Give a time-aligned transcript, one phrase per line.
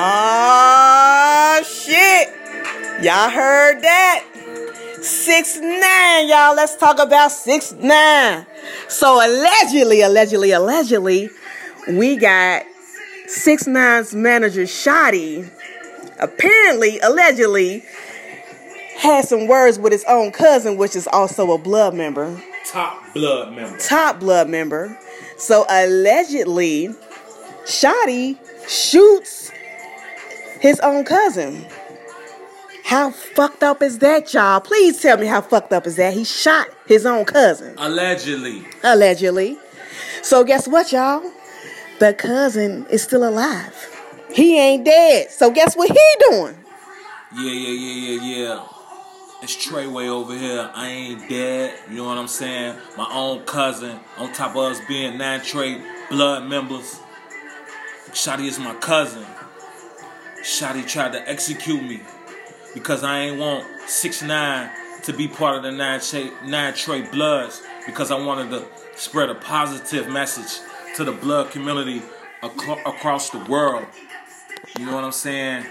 [0.00, 2.28] Ah, shit.
[3.02, 4.24] Y'all heard that?
[5.02, 6.54] Six nine, y'all.
[6.54, 8.46] Let's talk about six nine.
[8.86, 11.30] So allegedly, allegedly, allegedly,
[11.88, 12.62] we got
[13.26, 15.50] six nine's manager Shotti.
[16.20, 17.82] Apparently, allegedly,
[18.98, 22.40] had some words with his own cousin, which is also a blood member.
[22.66, 23.76] Top blood member.
[23.78, 24.96] Top blood member.
[25.38, 26.90] So allegedly,
[27.64, 28.38] Shotti
[28.68, 29.50] shoots
[30.60, 31.66] his own cousin.
[32.84, 34.60] How fucked up is that, y'all?
[34.60, 36.14] Please tell me how fucked up is that?
[36.14, 37.74] He shot his own cousin.
[37.76, 38.64] Allegedly.
[38.82, 39.58] Allegedly.
[40.22, 41.22] So guess what, y'all?
[41.98, 43.74] The cousin is still alive.
[44.32, 45.30] He ain't dead.
[45.30, 46.56] So guess what he doing?
[47.36, 48.66] Yeah, yeah, yeah, yeah, yeah.
[49.42, 50.70] It's Treyway over here.
[50.74, 51.78] I ain't dead.
[51.90, 52.76] You know what I'm saying?
[52.96, 54.00] My own cousin.
[54.16, 57.00] On top of us being nine Trey blood members.
[58.12, 59.24] Shotti is my cousin.
[60.48, 62.00] Shotti tried to execute me
[62.72, 64.70] because I ain't want six nine
[65.02, 66.00] to be part of the nine
[66.42, 68.64] nine Trey Bloods because I wanted to
[68.96, 70.60] spread a positive message
[70.96, 72.02] to the blood community
[72.42, 73.84] ac- across the world.
[74.78, 75.66] You know what I'm saying?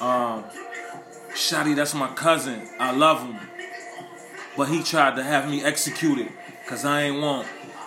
[0.00, 0.44] Um,
[1.34, 2.66] Shotti, that's my cousin.
[2.78, 3.38] I love him.
[4.56, 6.32] But he tried to have me executed
[6.64, 7.46] because I ain't want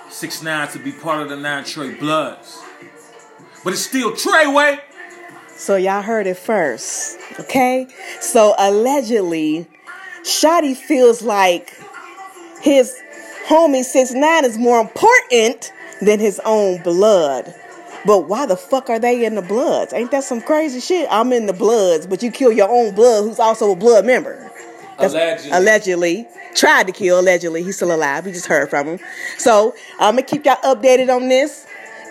[0.10, 2.60] 6 9 to be part of the 9 Trey Bloods.
[3.64, 4.82] But it's still Treyway.
[5.58, 7.88] So y'all heard it first, okay?
[8.22, 9.68] So allegedly,
[10.22, 11.76] Shotti feels like
[12.62, 12.96] his
[13.48, 17.54] homie six nine is more important than his own blood.
[18.06, 19.94] But why the fuck are they in the Bloods?
[19.94, 21.08] Ain't that some crazy shit?
[21.12, 24.52] I'm in the Bloods, but you kill your own blood, who's also a blood member.
[25.00, 25.52] That's Allegedly.
[25.52, 26.28] Allegedly.
[26.56, 27.64] Tried to kill, allegedly.
[27.64, 28.26] He's still alive.
[28.26, 29.00] We just heard from him.
[29.38, 31.68] So I'm gonna keep y'all updated on this.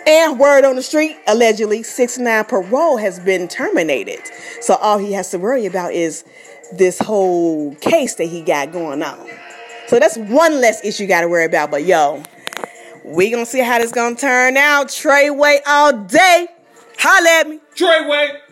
[0.07, 4.21] And word on the street, allegedly, 6 9 parole has been terminated.
[4.61, 6.23] So all he has to worry about is
[6.71, 9.29] this whole case that he got going on.
[9.87, 11.71] So that's one less issue you gotta worry about.
[11.71, 12.23] But yo,
[13.03, 14.87] we gonna see how this gonna turn out.
[14.87, 16.47] Treyway all day.
[16.99, 17.59] Holla at me.
[17.75, 18.46] Treyway.